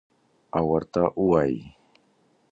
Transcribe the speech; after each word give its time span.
او 0.57 0.63
ورته 0.71 1.01
ووایي: 1.19 1.59